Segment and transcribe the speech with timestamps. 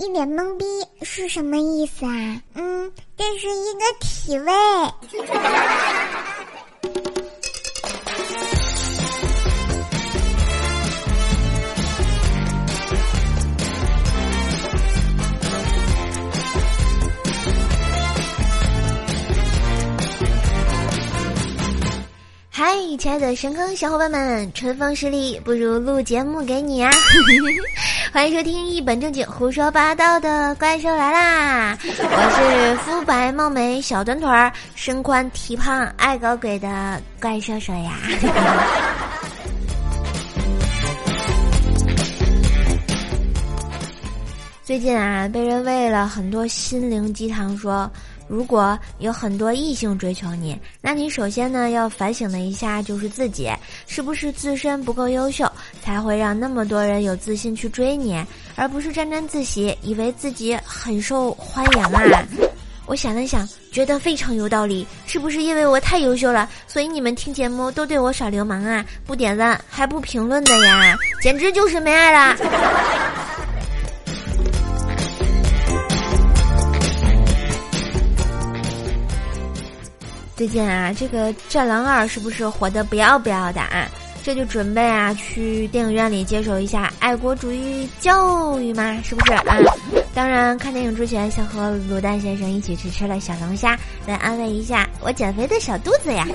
[0.00, 0.64] 一脸懵逼
[1.02, 2.40] 是什么意思啊？
[2.54, 4.50] 嗯，这是一个体位。
[22.48, 26.90] 嗨，亲爱的神坑小伙伴们，春风十里不如录节目给你啊！
[28.12, 31.78] 欢迎收听一本正经胡说八道的怪兽来啦！
[31.84, 37.92] 我是肤白貌美、小短腿儿、身宽体胖、爱搞鬼的怪兽兽呀！
[44.64, 47.88] 最近啊，被人喂了很多心灵鸡汤，说。
[48.30, 53.50] 如果有很多异性追求你，那你首先呢要反省的一下，就是自己
[53.88, 55.50] 是不是自身不够优秀，
[55.82, 62.24] 才会让那么多人有自信去追你，而不是沾沾自喜，以为自己很受欢迎啊！
[62.86, 68.84] 我想了想，觉得非常有道理，是不是因为我太优秀了，所以你们听节目都对我耍流氓啊？
[69.04, 72.36] 不点赞还不评论的呀，简直就是没爱了！
[80.40, 83.86] 最近啊，这个《战狼二》是不是火的不要不要的啊？
[84.22, 89.44] 这就准备啊去电影院里接受一下爱国主义教育嘛，是不是啊？
[90.14, 96.26] 当然，看电影之前先和卤蛋先生一起去吃了小龙虾，来安慰一下我减肥的小肚子呀。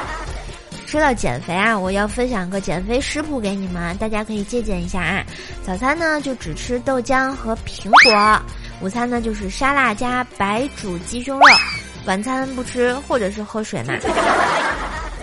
[0.88, 5.22] 说到减肥啊，我要分享个减肥食谱给你们，大家可以借鉴一下啊。
[5.62, 8.42] 早餐呢就只吃豆浆和苹果，
[8.80, 11.44] 午餐呢就是沙拉加白煮鸡胸肉。
[12.06, 13.94] 晚餐不吃，或者是喝水嘛。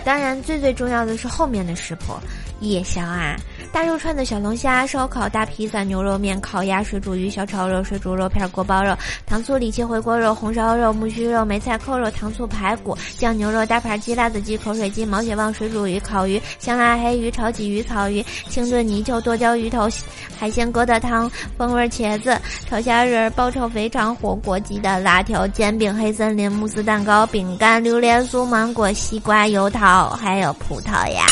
[0.04, 2.14] 当然，最最重要的是后面的食谱，
[2.60, 3.36] 夜宵啊。
[3.70, 8.92] 大肉串的小龙虾、烧烤、大披萨、牛肉面、烤鸭、水煮鱼、小炒肉、水煮肉片、锅包肉、
[9.24, 19.88] 糖醋里脊回锅肉、红烧肉、木须肉、梅菜扣肉、糖醋排骨、酱牛肉、大盘鸡、辣子鸡、口水鸡、毛血旺、水煮鱼、烤鱼、香辣黑鱼、炒鲫鱼、草鱼、清炖泥鳅、剁椒鱼头、
[20.36, 22.36] 海鲜疙瘩汤、风味茄子、
[22.68, 31.24] 炒虾仁、爆炒肥肠、火锅鸡的、辣条、煎饼、黑森林、慕斯蛋糕、饼干、榴莲酥、芒果、西瓜、油桃，还有葡萄呀。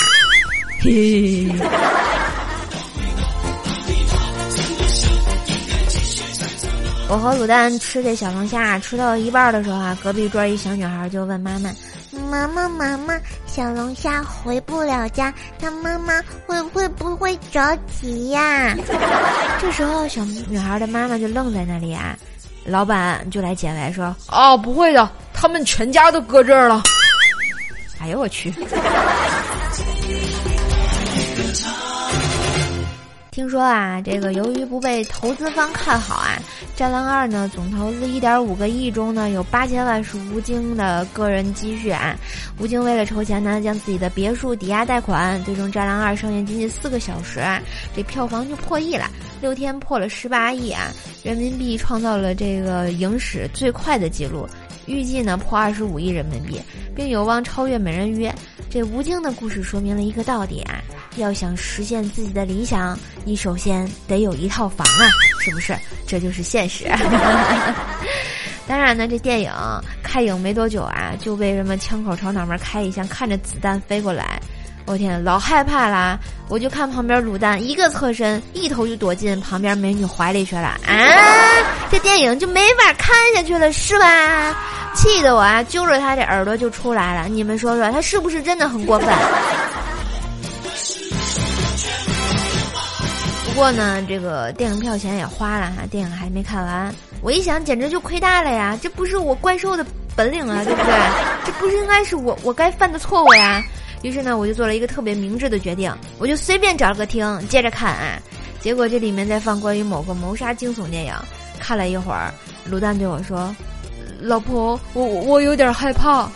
[0.80, 1.48] 嘿。
[7.08, 11.70] 我和卤蛋吃这小龙虾，吃到一半的时候啊，隔壁桌一小女孩就问妈妈
[12.28, 13.14] ：“妈妈，妈妈，
[13.46, 18.76] 小龙虾回不了家，它妈妈会会不会着急呀？”
[19.60, 22.16] 这时候小女孩的妈妈就愣在那里啊，
[22.64, 26.82] 老板就来解围说：“哦，不会的，他们全家都搁这儿了。”
[28.02, 28.52] 哎呦我去！
[33.36, 36.40] 听说啊，这个由于不被投资方看好啊，
[36.78, 42.16] 《战狼二》呢总投资一点五个亿中呢，有八千万是吴京的个人积蓄啊。
[42.58, 47.60] 吴京为了筹钱呢，将自己的别墅抵押贷款，最终《战狼二》上映仅仅四个小时啊，
[47.94, 49.04] 这票房就破亿了，
[49.42, 50.90] 六天破了十八亿啊，
[51.22, 54.48] 人民币创造了这个影史最快的记录，
[54.86, 56.60] 预计呢破二十五亿人民币，
[56.94, 58.26] 并有望超越《美人鱼》。
[58.70, 60.82] 这吴京的故事说明了一个道理啊，
[61.16, 65.08] 要想实现自己的理想，你首先得有一套房啊，
[65.40, 65.76] 是不是？
[66.06, 66.84] 这就是现实。
[68.68, 69.52] 当然呢，这电影
[70.02, 74.40] 开影没多久啊，就被什么枪口朝脑门开一枪，看着子弹飞过来，
[74.86, 76.16] 我天，老害怕啦！
[76.48, 80.96] 我就看旁边卤蛋一个侧身，一头就躲进旁边美女怀里去了啊！
[81.90, 84.54] 这电影就没法看下去了，是吧？
[84.94, 87.28] 气得我啊，揪着他这耳朵就出来了。
[87.28, 89.08] 你们说说，他是不是真的很过分？
[93.44, 96.94] 不过呢，这个电影票钱也花了哈，电影还没看完。
[97.22, 98.78] 我一想，简直就亏大了呀！
[98.80, 100.94] 这不是我怪兽的本领啊，对不对？
[101.44, 103.60] 这不是应该是我我该犯的错误呀？
[104.02, 108.20] 于是呢，我就做了一个特别明智的决定，我就随便找了个厅接着看啊。
[108.60, 111.12] 结果这里面在放关于某个谋杀惊悚电影，
[111.58, 112.32] 看了一会儿，
[112.70, 113.54] 卤蛋对我说。
[114.20, 116.28] 老婆，我我有点害怕。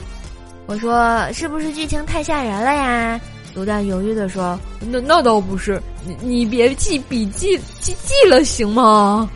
[0.67, 3.21] 我说是不是剧情太吓人了呀？
[3.57, 9.29] 卤蛋犹豫的说：“那那倒不是，你你别记笔记，记记了行吗？”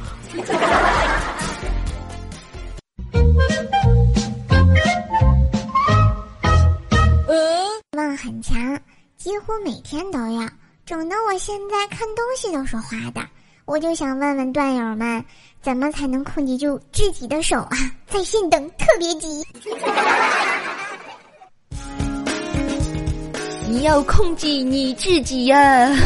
[8.24, 8.80] 很强，
[9.18, 10.48] 几乎每天都要，
[10.86, 13.20] 整得我现在看东西都是花的。
[13.66, 15.22] 我就想问问段友们，
[15.60, 17.76] 怎么才能控制住自己的手啊？
[18.06, 19.44] 在线等特别急。
[23.68, 25.90] 你要控制你自己呀！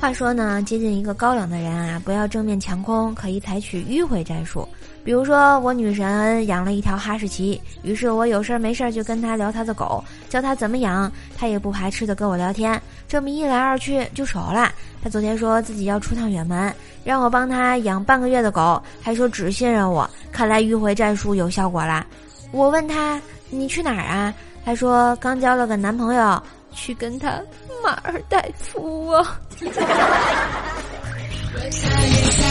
[0.00, 4.68] 话说呢，接近一个高冷的人啊，不要正面强攻，可以采取迂回战术。
[5.06, 12.82] 比如说，我女神养了一条哈士奇，于是我有事儿没事儿就跟她聊她的狗，教她怎么养，她也不排斥的跟我聊天。
[13.06, 14.72] 这么一来二去就熟了。
[15.00, 16.74] 她昨天说自己要出趟远门，
[17.04, 20.10] 让我帮她养半个月的狗，还说只信任我。
[20.32, 22.04] 看来迂回战术有效果啦。
[22.50, 24.34] 我问她你去哪儿啊？
[24.64, 26.42] 她说刚交了个男朋友，
[26.72, 27.40] 去跟他
[27.80, 29.38] 马尔代夫啊。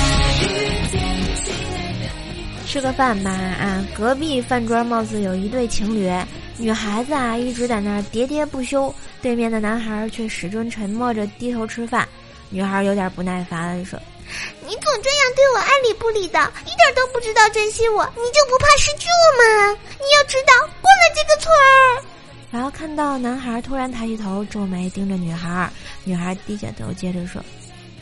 [2.76, 3.82] 吃个饭吧啊！
[3.98, 6.12] 隔壁饭桌貌似有一对情侣，
[6.58, 12.06] 女孩子啊一直在那儿喋喋不休，对面的男孩却始终沉默着低头吃饭。
[12.50, 13.98] 女孩有点不耐烦说
[14.68, 19.80] ：“你总这样对我爱理不理的，一点都不知道珍惜我，你就不怕失去我吗？
[19.98, 22.04] 你要知道，过了这个村儿。”
[22.52, 25.72] 然后看到男孩突然抬起头，皱眉盯着女孩，
[26.04, 27.42] 女孩低下头接着说：“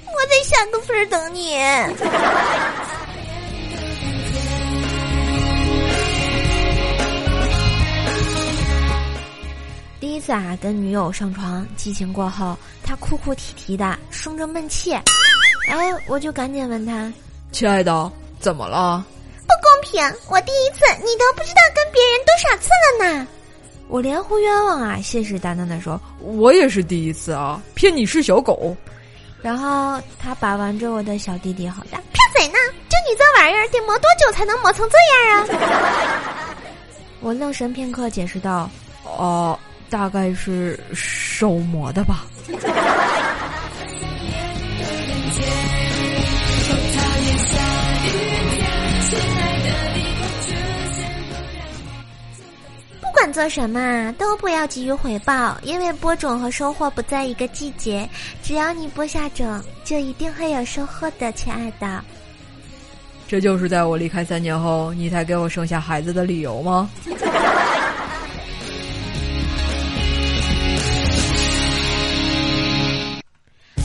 [0.04, 1.60] 我在下个村等你。”
[10.04, 14.92] 第一次啊，跟女友上床，激情过后，他哭哭啼啼的，生着闷气。
[15.70, 17.10] 哎，我就赶紧问他
[17.54, 19.06] ：“亲爱的，怎么了？”
[19.48, 20.04] 不公平！
[20.30, 22.70] 我第一次，你都不知道跟别人多少次
[23.00, 23.28] 了呢。
[23.88, 28.76] 我连呼冤枉啊，信誓旦旦的说：“我也是第一次啊，骗你是小狗。”
[29.42, 32.58] 然后他把玩着我的小弟弟，好大骗谁呢？
[32.90, 36.58] 就你这玩意儿，得磨多久才能磨成这样啊？
[37.22, 38.70] 我愣神片刻，解释道
[39.08, 39.58] ：“哦。”
[39.94, 42.26] 大概是手磨的吧。
[53.00, 58.10] 不管做什么，都不要急于回报，因为播种和收获不在一个季节。
[58.42, 62.04] 只要你播下种，就一定会有收获的，亲爱的。
[63.28, 66.90] 这就是在我离开三年后，你才给我生下孩子的理由吗？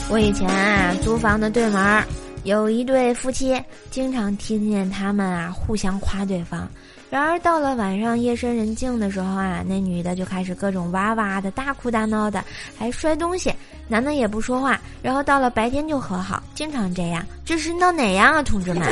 [0.09, 2.03] 我以前啊，租房的对门儿
[2.43, 3.61] 有一对夫妻，
[3.91, 6.67] 经常听见他们啊互相夸对方。
[7.11, 12.43] 然而到了晚上夜深人静的时候啊，那女的就开始各种哇哇的大哭大闹的，
[12.75, 13.53] 还摔东西。
[13.87, 14.79] 男的也不说话。
[15.01, 17.23] 然后到了白天就和好，经常这样。
[17.45, 18.83] 这是闹哪样啊，同志们？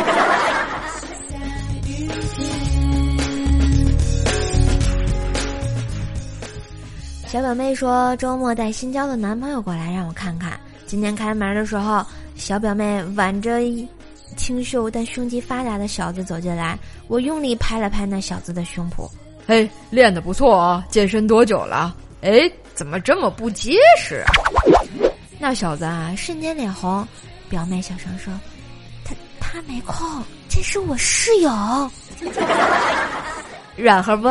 [7.25, 10.59] 小表妹说周末带新交的男朋友过来，让我看看。
[10.87, 12.03] 今天开门的时候，
[12.35, 13.59] 小表妹挽着
[14.35, 19.09] 清秀但胸肌发达的小子走进来，我用力拍了拍那小子的胸脯。
[19.45, 20.85] 嘿，练得不错啊！
[20.89, 21.95] 健身多久了？
[22.21, 24.31] 哎，怎么这么不结实啊？
[25.39, 27.05] 那小子啊，瞬间脸红。
[27.49, 28.33] 表妹小声说
[29.05, 30.05] ：“他他没空，
[30.49, 31.91] 这是我室友。
[33.77, 34.27] 软和不？”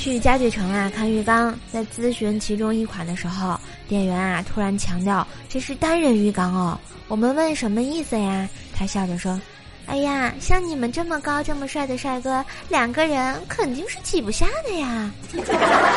[0.00, 6.80] 去家具城啊看浴缸，在咨询其中一款的时候，店员啊突然强调这是单人浴缸哦。
[7.06, 8.48] 我们问什么意思呀？
[8.74, 9.38] 他笑着说
[9.84, 15.10] ：“哎呀，像你们这么高这么帅的帅哥，两个人肯定是挤不下的呀。”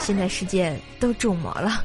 [0.00, 1.84] 现在世界都肿么了。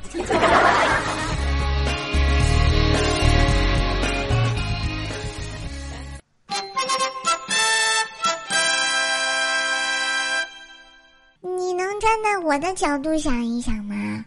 [12.48, 14.24] 我的角度想一想嘛，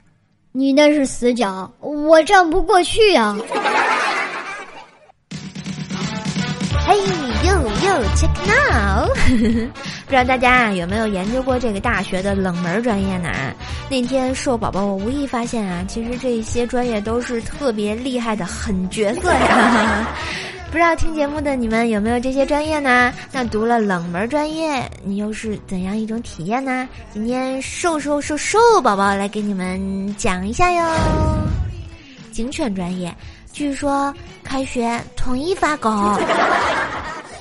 [0.53, 3.35] 你那是死角，我站不过去呀。
[6.87, 6.99] 嘿
[7.49, 9.09] 呦呦，check now！
[10.05, 13.31] 不知道大家有没有研究过这个大学的冷门专业呢？
[13.89, 20.07] 那天瘦宝宝，我无意发现啊，其实这些专业都是特别厉害的狠角色呀。
[20.71, 23.13] 不知道听节目的你们有没有这些专业呢？
[23.33, 26.89] 那读了冷门专业，你又是怎样一种体验呢？
[27.13, 30.83] 今天瘦瘦瘦瘦宝宝来给你们讲一下哟。
[32.31, 33.13] 警犬专业，
[33.53, 35.91] 据说开学统一发狗，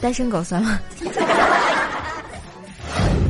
[0.01, 0.79] 单身狗算吗？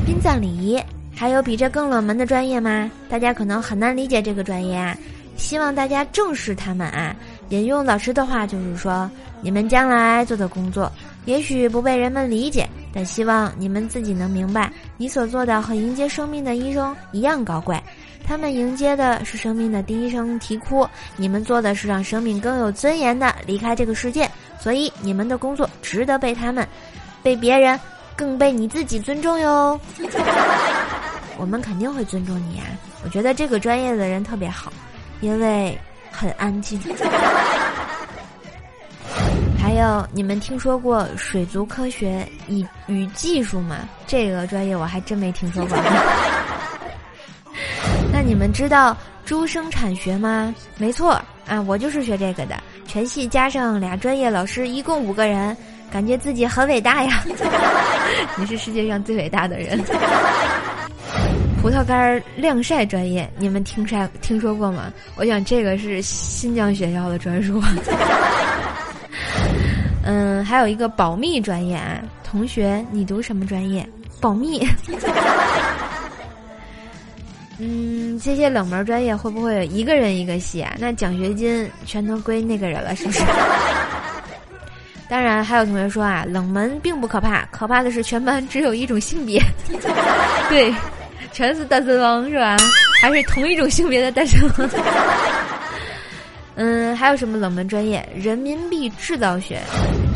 [0.05, 0.81] 殡葬礼仪，
[1.13, 2.89] 还有比这更冷门的专业吗？
[3.09, 4.95] 大家可能很难理解这个专业啊，
[5.35, 7.13] 希望大家正视他们啊。
[7.49, 9.09] 引用老师的话，就是说，
[9.41, 10.91] 你们将来做的工作，
[11.25, 17.81] 也许不被人们理解，但希望你们自己能明白，你所做的和迎接生命的医生一样高贵。
[18.25, 24.29] 他们迎接的是生命的第一声啼哭，你们做的是让生命更有尊严的离开这个世界。
[24.59, 26.67] 所以，你们的工作值得被他们、
[27.23, 27.79] 被别人、
[28.15, 29.79] 更被你自己尊重哟。
[31.37, 32.67] 我们肯定会尊重你啊。
[33.03, 34.71] 我觉得这个专业的人特别好，
[35.21, 35.75] 因为
[36.11, 36.79] 很安静。
[39.69, 43.87] 还有，你们听说过水族科学与与技术吗？
[44.07, 45.77] 这个专业我还真没听说过。
[48.11, 50.55] 那你们知道猪生产学吗？
[50.79, 52.55] 没错啊，我就是学这个的。
[52.87, 55.55] 全系加上俩专业老师，一共五个人，
[55.91, 57.23] 感觉自己很伟大呀。
[58.37, 59.79] 你是世界上最伟大的人。
[61.61, 64.91] 葡萄干晾晒专业，你们听晒听说过吗？
[65.15, 67.61] 我想这个是新疆学校的专属。
[70.11, 73.87] 嗯，还有一个保密专业啊，同学，你读什么专业？
[74.19, 74.65] 保密。
[77.59, 80.73] 嗯，这些冷门专业会不会一个人一个系啊？
[80.79, 83.23] 那奖学金全都归那个人了，是不是？
[85.07, 89.39] 当然，还有同学说啊，冷门并不可怕，可怕的是全班只有一种性别。
[90.49, 90.73] 对，
[91.31, 92.57] 全是单身汪是吧？
[92.99, 94.67] 还是同一种性别的单身汪？
[96.61, 98.05] 嗯，还有什么冷门专业？
[98.13, 99.61] 人民币制造学，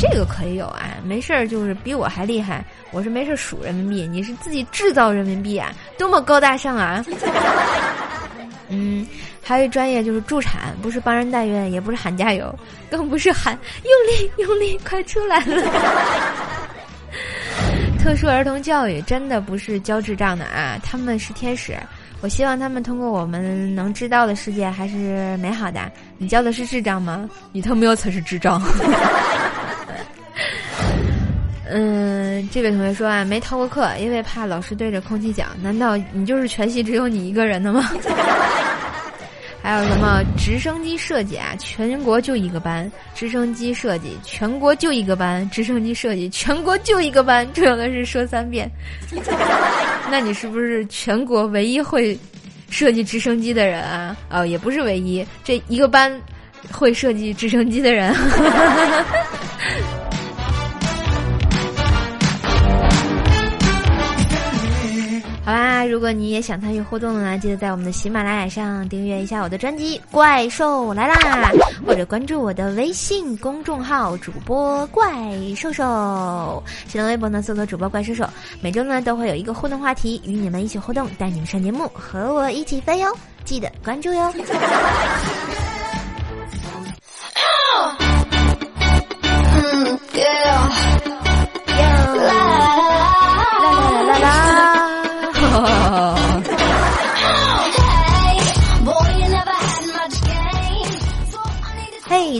[0.03, 2.65] 这个可以有啊，没事儿就是比我还厉害。
[2.91, 7.03] 我是没事数人民币，你是自己制造人民币啊，多么高大上啊！
[8.69, 9.07] 嗯，
[9.41, 12.53] 还有一专业就是助产，不是帮人代孕，也不是喊加油，
[12.89, 15.63] 更不是喊用力用力，快出来了。
[18.03, 21.75] 特殊儿童教育真的不是教智障的啊，他们是天使。
[22.21, 25.91] 我希望他们通过我们能知道的世界还是美好的。
[26.17, 27.29] 你教的是智障吗？
[27.51, 28.61] 你他喵才是智障。
[31.69, 35.49] 嗯，这位同学说啊，没逃过课，因为怕老师对着空气讲。
[35.61, 37.89] 难道你就是全系只有你一个人的吗？
[39.63, 41.55] 还有什么直升机设计啊？
[41.57, 47.47] 全国就一个班，直升机设计，全国就一个班，直升机设计，全国就一个班。
[47.53, 48.69] 重要的是说三遍。
[50.11, 52.19] 那你是不是全国唯一会
[52.69, 54.17] 设计直升机的人啊？
[54.29, 56.11] 哦，也不是唯一，这一个班
[56.69, 58.13] 会设计直升机的人。
[65.45, 71.15] 好啦，如果你也想参与互动呢，记得在我们的喜马拉雅上订阅一下我的专辑《怪兽来啦》，
[71.85, 75.11] 或者关注我的微信公众号主播怪
[75.53, 78.25] 兽兽，新浪微博呢搜索主播怪兽兽，
[78.61, 84.33] 每周呢都会有一个互动话题，与你们一起互动，带你们上节目，和我一起飞哟，记得关注哟。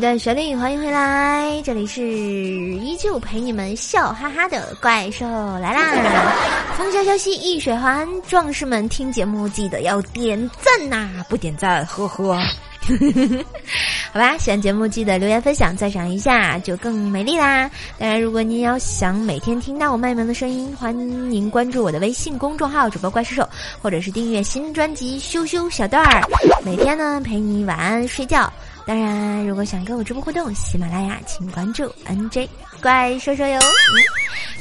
[0.04, 5.26] 嘿，一段旋律，欢迎回来，这里是依旧陪你们笑哈哈的怪兽
[5.60, 6.34] 来啦！
[6.78, 12.38] 风萧萧兮易水寒，壮士们听节目记得要点赞呐，不点赞呵呵。
[14.12, 17.72] 好吧，喜欢节目记得留言分享，赞赏一下就更美丽啦。
[17.98, 20.94] 当然，如果您要想每天听到我卖萌的声音，欢
[21.32, 23.50] 迎关注我的微信公众号主播怪兽兽，
[23.82, 26.22] 或者是订阅新专辑羞羞小段儿，
[26.66, 28.52] 每天呢陪你晚安睡觉。
[28.86, 32.50] 当然，如果想跟我直播互动，喜马拉雅请关注 NJ
[32.82, 33.58] 怪兽兽哟。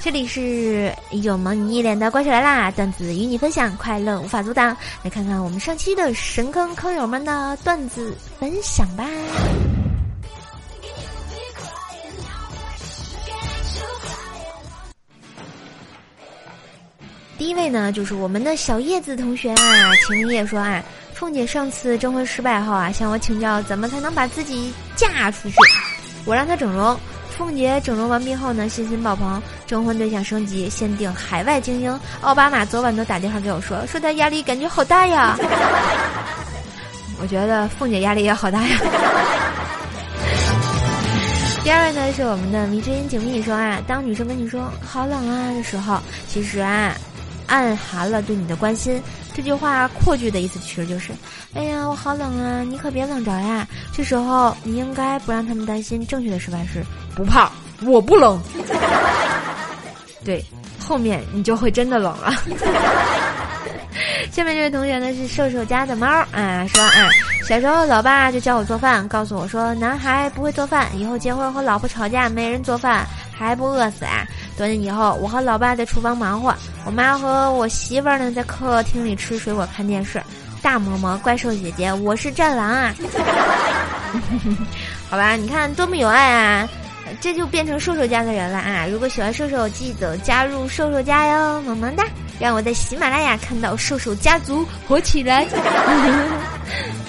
[0.01, 4.77] 这里是依旧萌你一脸的怪兽来啦，段子与你分享，快乐无法阻挡。
[5.03, 9.05] 来看看我们上期的神坑坑友们的段子分享吧。
[17.37, 20.81] 第一位呢，就是我们的小叶子同学啊，晴叶说啊。
[21.23, 25.55] 凤姐上次征婚失败后啊，向我请教怎么才能把自己嫁出去。
[26.25, 26.99] 我让她整容，
[27.39, 31.97] 凤姐整容完毕后呢，信心爆棚，征婚对象升级，限定海外精英。
[32.23, 35.39] 奥巴马昨晚都打电话给我说，说他压力感觉好大呀。
[37.23, 38.81] 我觉得凤姐压力也好大呀。
[41.63, 46.93] 第二位呢是我们的迷之音景蜜说啊，当女生跟你说好冷啊的时候，其实啊，
[47.53, 48.99] 暗含了对你的关心。
[49.35, 51.13] 这句话扩句的意思其实就是，
[51.55, 53.69] 哎呀，我好冷啊，你可别冷着呀。
[53.93, 56.83] 这时候你应该不让他们担心，正确的示范是
[57.15, 58.41] 不怕，我不冷。
[60.25, 60.43] 对，
[60.79, 62.33] 后面你就会真的冷了。
[64.31, 67.11] 下面这位同学呢是瘦瘦家的猫啊，说啊，
[67.47, 74.27] 小时候老爸就教我做饭，告诉我说，男孩不会做饭，以后结婚和老婆吵架没人做饭，还不饿死啊。
[74.63, 76.55] 多年以后，我和老爸在厨房忙活，
[76.85, 80.23] 我妈和我媳妇儿呢在客厅里吃水果看电视。
[80.63, 82.95] 大嬷嬷，怪兽姐姐，我是战狼啊！
[85.11, 86.69] 好吧，你看多么有爱啊！
[87.21, 88.87] 这就变成瘦瘦家的人了啊！
[88.87, 92.05] 如果喜欢瘦瘦，记得加入瘦瘦家哟，萌萌哒。
[92.39, 95.45] 让我在喜马拉雅看到瘦瘦家族火起来。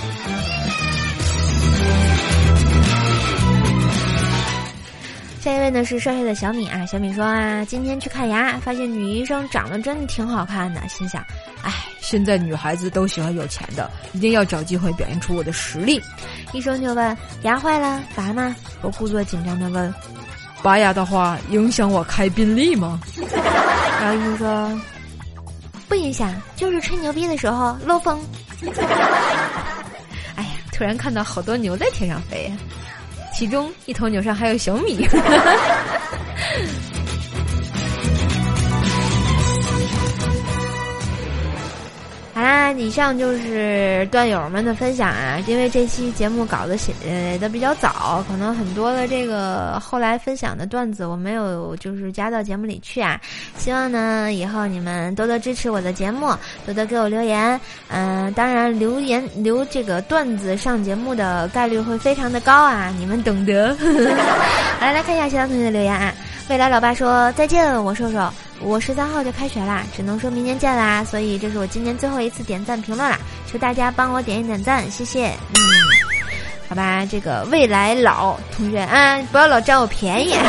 [5.43, 11.21] 下一位呢是帅帅的小米啊，小米说啊，今天去看牙，发现女医生长得真的挺好看的，心想，
[11.62, 11.69] 哎，
[12.00, 16.01] 现在女孩子都喜欢有钱的，一定要找机会表现出我的实力。
[16.53, 18.55] 医生就问牙坏了拔吗？
[18.81, 19.93] 我故作紧张的问，
[20.62, 23.01] 拔牙的话影响我开宾利吗？
[24.00, 24.81] 然后医生说，
[25.89, 28.17] 不影响，就是吹牛逼的时候漏风。
[30.38, 32.50] 哎呀，突然看到好多牛在天上飞。
[33.43, 35.05] 其中一头牛上还有小米。
[42.43, 45.39] 啦，以上就是段友们的分享啊。
[45.47, 46.91] 因为这期节目稿子写
[47.39, 53.19] 的比较早，可能很多的这个后来分享的段子我没有就是加到节目里去啊。
[53.57, 56.33] 希望呢以后你们多多支持我的节目，
[56.65, 57.59] 多多给我留言。
[57.88, 63.73] 嗯，当然留言留这个段子上节目的概率会非常的高啊，你们懂得。
[64.81, 66.13] 来来看一下其他同学的留言啊。
[66.50, 68.29] 未来老爸说再见，我瘦瘦。
[68.63, 71.03] 我十三号就开学啦，只能说明年见啦。
[71.03, 75.27] 所以这是我今年最后一次点赞评论啦，求大家帮我点一点赞，谢谢。
[75.27, 75.60] 嗯，
[76.70, 80.34] 好吧，这个未来老同学啊，不要老占我便宜。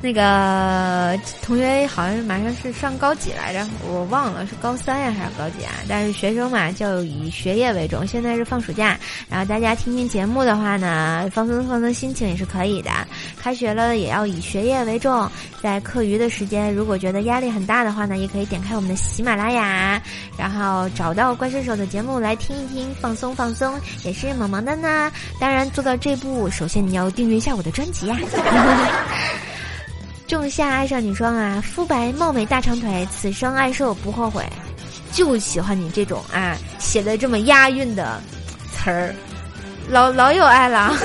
[0.00, 5.72] 那个同学好像马上是上高几来着，我忘了是高三呀还是高几啊？
[5.88, 8.06] 但是学生嘛，就以学业为重。
[8.06, 8.98] 现在是放暑假，
[9.30, 12.90] 然后大家听听节目的话呢，放松放松心情也是可以的。
[13.40, 15.30] 开学了也要以学业为重，
[15.62, 20.00] 在课余的时间，如果觉得压力很大的话呢，也可以点开我们的喜马拉雅，
[20.36, 25.10] 然后找到怪兽手的节目来听一听，放松放松，也是萌萌的呢。
[25.38, 28.16] 当然做到这步，首先你要订阅一下我的专辑呀。
[30.26, 34.42] 仲夏爱上女双啊，肤白貌美大长腿，此生爱瘦不后悔，
[35.12, 38.20] 就喜欢你这种啊写的这么押韵的
[38.72, 39.14] 词儿，
[39.88, 40.96] 老老有爱了，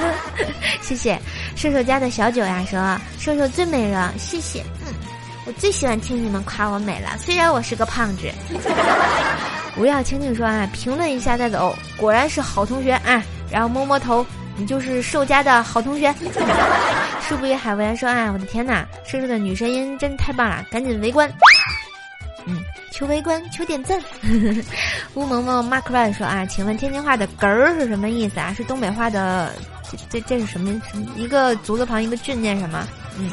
[0.80, 1.20] 谢谢
[1.58, 4.94] 瘦瘦家的小九呀，说瘦瘦最美了，谢谢，嗯，
[5.44, 8.30] 我最喜欢听你们夸我美了，虽然我是个胖子。
[9.74, 14.24] 不要轻轻说啊，评论一下再走，果然是好同学啊，然后摸摸头。
[14.56, 16.14] 你就是瘦家的好同学，
[17.28, 21.28] 树不语海文说啊，我的天哪，瘦瘦的女声音真太棒了，赶紧围观，
[22.46, 22.56] 嗯，
[22.92, 24.00] 求围观，求点赞。
[25.14, 28.54] 乌萌萌 Mark Ryan 说啊，请问天津话的“哏儿”是什么意思啊？
[28.56, 29.52] 是东北话的，
[29.90, 30.80] 这这这是什么？
[31.16, 32.86] 一个足字旁一个俊念什么？
[33.18, 33.30] 嗯，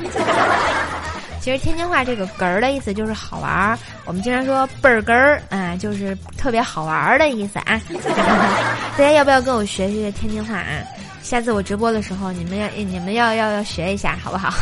[1.41, 7.79] 其实天津话这个“哏儿”的意思就是好玩儿，我们经常说倍儿哏儿啊，就是特别好玩儿的意思啊。
[8.97, 10.81] 大家要不要跟我学学天津话啊？
[11.21, 14.53] 下次我直播的时候，你们要你们要要要学一下，好不好？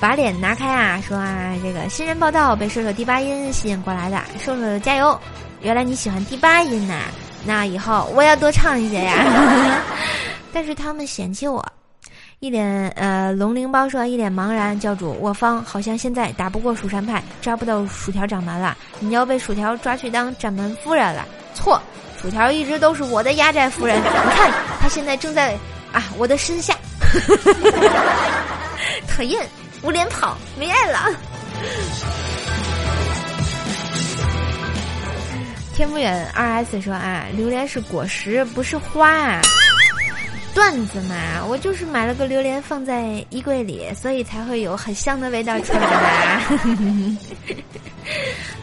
[0.00, 1.00] 把脸拿开啊！
[1.06, 5.18] 说啊，这个新人报道被瘦瘦第八音吸引过来的，瘦瘦加油！
[5.62, 6.94] 原来你喜欢第八音呐，
[7.46, 9.14] 那以后我要多唱一些呀。
[10.52, 11.64] 但是他们嫌弃我，
[12.40, 21.26] 一脸呃龙鳞包说一脸茫然，教主我方好像现在打不过蜀山派，抓不到薯条掌门了，你要被薯条抓去当掌门夫人了？
[21.54, 21.80] 错。
[22.20, 24.04] 薯条一直都是我的压寨夫人，你
[24.36, 25.56] 看他现在正在
[25.92, 26.72] 啊我的身下，
[29.08, 29.44] 讨厌，
[29.82, 31.10] 无脸跑，没爱了。
[35.74, 39.42] 天不远二 S 说啊，榴莲是果实，不是花啊。
[40.54, 41.14] 段子嘛，
[41.48, 45.88] 我就是买了个榴莲放在衣柜里，所以才会有很香的味道出来的。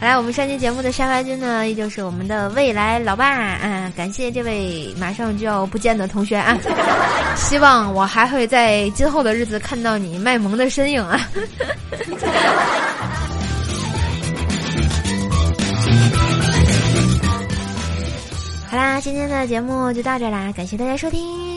[0.00, 3.92] 来，我们上期节目的沙发君呢，依旧是我们的未来老爸啊！
[3.96, 6.56] 感谢这位马上就要不见的同学啊！
[7.36, 11.20] 希望我还会在今后的日子看到你卖萌的身影啊！
[18.70, 21.49] 好啦，今天的节目就到这啦，感谢大家收听。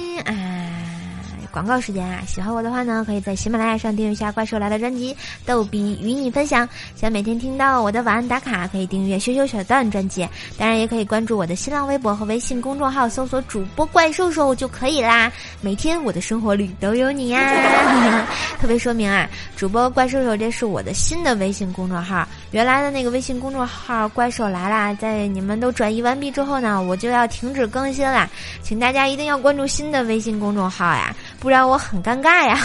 [1.54, 2.20] 广告时间啊！
[2.26, 6.68] 喜欢我的话呢，可以在喜马拉雅上订阅一下《怪兽来了》专辑，逗比与你分享。
[6.96, 10.28] 想每天听到我的晚安打卡，可以订阅羞羞小段专辑。
[10.58, 15.32] 当然，也可以关注我的新浪微博和微信公众号，搜索主播怪兽兽就可以啦。
[15.62, 18.26] 每天我的生活里都有你呀！
[18.60, 28.28] 特别说明啊，主播怪兽兽这是我的新的微信公众号，原来的那个微信公众号怪兽来啦，在你们都转移完毕之后呢，我就要停止更新啦，
[28.64, 31.16] 请大家一定要关注新的微信公众号呀。
[31.44, 32.58] 不然我很尴尬呀，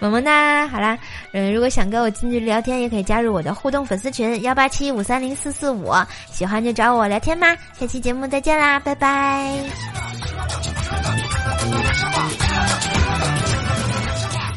[0.00, 0.98] 萌萌哒，好啦，
[1.32, 5.92] 嗯，如果想跟我近距离聊天，也可以加入我的互动粉丝群幺八七五三零四四五，
[6.32, 7.56] 喜欢就找我聊天吧。
[7.78, 9.54] 下期节目再见啦，拜拜。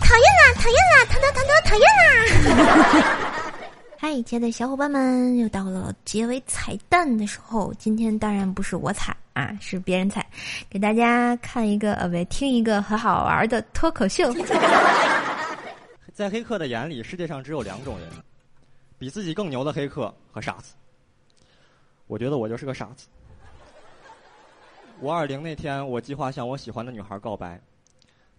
[0.01, 3.05] 讨厌啦，讨厌啦，讨讨讨讨讨厌啦！
[4.01, 7.71] 嗨，亲爱的小伙伴们，又到了结尾彩蛋的时候。
[7.77, 10.25] 今天当然不是我彩啊，是别人踩，
[10.69, 14.31] 给大家看一个呃，不，听一个很好玩的脱口秀。
[16.13, 18.07] 在黑客的眼里，世界上只有两种人：
[18.99, 20.75] 比自己更牛的黑客和傻子。
[22.05, 23.07] 我觉得我就是个傻子。
[24.99, 27.59] 五二零那天，我计划向我喜欢的女孩告白，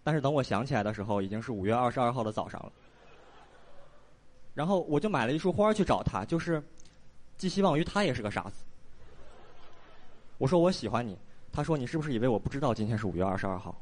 [0.04, 2.70] 但是等我想起来的时候，已经是五月二十二号的早上了。
[4.54, 6.62] 然后我就买了一束花去找她，就是
[7.36, 8.64] 寄希望于她也是个傻子。
[10.38, 11.16] 我说我喜欢你，
[11.52, 13.80] 他说你是不是以为我不知道今天是五月二十二号？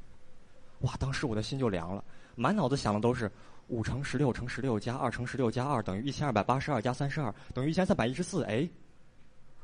[0.81, 3.31] 哇，当时我的心就凉了，满脑子想的都是
[3.69, 8.45] 五乘十六乘十六加二乘十六加二等于一千二百八十二加三十二等于一千三百一十四。
[8.45, 8.69] 哎，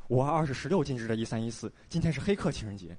[0.09, 2.97] 五二二是十六进制的一三一四，今天是黑客情人节。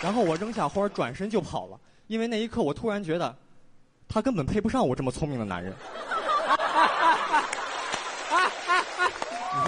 [0.00, 1.78] 然后我扔下花，转身就跑了。
[2.06, 3.36] 因为那一刻，我突然觉得，
[4.08, 5.74] 他根本配不上我这么聪明的男人。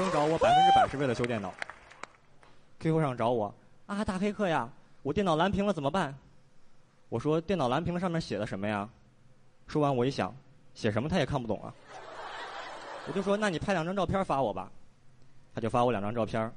[0.03, 1.55] 生找我百分之百是为了修电脑
[2.81, 3.55] ，QQ 上找我
[3.87, 4.69] 啊，大黑客呀，
[5.03, 6.13] 我电脑蓝屏了怎么办？
[7.09, 8.89] 我说电脑蓝屏了上面写的什么呀？
[9.69, 10.35] 说完我一想，
[10.75, 11.73] 写什么他也看不懂啊。
[13.07, 14.69] 我就说那你拍两张照片发我吧，
[15.55, 16.53] 他就发我两张照片，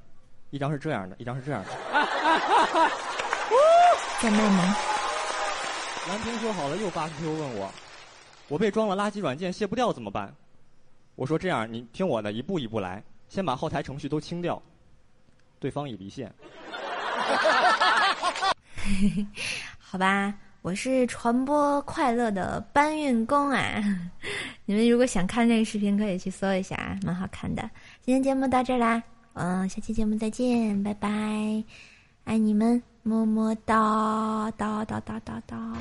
[0.49, 1.69] 一张是这样的，一张是这样的。
[4.21, 4.75] 在卖萌。
[6.07, 7.71] 蓝屏修好了，又发 QQ 问我，
[8.47, 10.33] 我被装了垃圾软件卸不掉怎么办？
[11.13, 14.59] 我说这样，你听我的，一步一步来，先把后台程序都清掉。
[15.59, 16.33] 对方已离线。
[19.79, 23.81] 好吧，我是传播快乐的搬运工啊！
[24.65, 27.61] 你们如果想看这个视频，可以去搜一下啊，蛮好看的。
[28.01, 29.01] 今天节目到这儿啦，
[29.33, 31.09] 嗯，下期节目再见，拜拜，
[32.25, 32.81] 爱你们。
[33.07, 35.77] 么么哒哒哒哒哒哒。